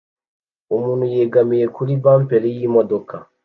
Umuntu 0.75 1.05
yegamiye 1.15 1.65
kuri 1.75 1.91
bamperi 2.03 2.47
yimodoka 2.57 3.13